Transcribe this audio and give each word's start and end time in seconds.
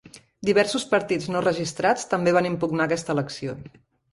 Diversos 0.47 0.85
partits 0.93 1.27
no 1.35 1.43
registrats 1.47 2.09
també 2.15 2.33
van 2.39 2.51
impugnar 2.53 2.89
aquesta 2.89 3.17
elecció. 3.17 3.59